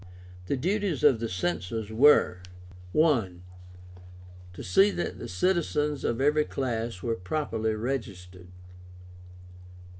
[0.47, 2.41] The duties of the Censors were:
[2.99, 3.33] I.
[4.53, 8.47] To see that the citizens of every class were properly registered.